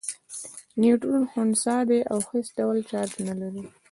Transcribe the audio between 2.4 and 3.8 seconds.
ډول چارچ نلري.